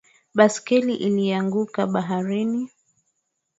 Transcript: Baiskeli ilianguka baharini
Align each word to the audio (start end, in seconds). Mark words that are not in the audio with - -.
Baiskeli 0.37 0.95
ilianguka 1.09 1.87
baharini 1.87 2.67